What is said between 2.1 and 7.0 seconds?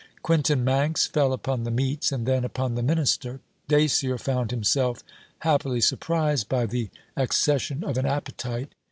and then upon the Minister. Dacier found himself happily surprised by the